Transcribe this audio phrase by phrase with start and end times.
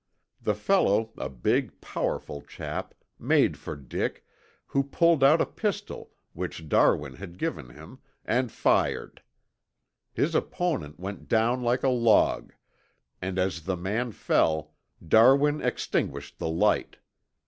[0.41, 4.25] The fellow, a big, powerful chap, made for Dick,
[4.65, 9.21] who pulled out a pistol which Darwin had given him, and fired.
[10.11, 12.51] His opponent went down like a log,
[13.21, 14.73] and as the man fell,
[15.07, 16.97] Darwin extinguished the light.